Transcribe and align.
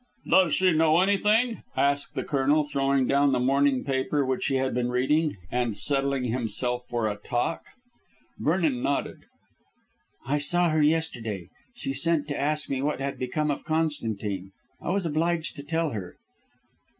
"Does 0.27 0.55
she 0.55 0.71
know 0.71 0.99
anything?" 1.01 1.61
asked 1.77 2.15
the 2.15 2.23
Colonel, 2.23 2.63
throwing 2.63 3.05
down 3.05 3.33
the 3.33 3.39
morning 3.39 3.83
paper 3.83 4.25
which 4.25 4.47
he 4.47 4.55
had 4.55 4.73
been 4.73 4.89
reading 4.89 5.37
and 5.51 5.77
settling 5.77 6.23
himself 6.23 6.87
for 6.89 7.07
a 7.07 7.17
talk. 7.17 7.63
Vernon 8.39 8.81
nodded. 8.81 9.25
"I 10.25 10.39
saw 10.39 10.69
her 10.69 10.81
yesterday. 10.81 11.49
She 11.75 11.93
sent 11.93 12.27
to 12.29 12.39
ask 12.41 12.67
me 12.67 12.81
what 12.81 12.99
had 12.99 13.19
become 13.19 13.51
of 13.51 13.63
Constantine. 13.63 14.51
I 14.81 14.89
was 14.89 15.05
obliged 15.05 15.55
to 15.57 15.63
tell 15.63 15.91
her." 15.91 16.15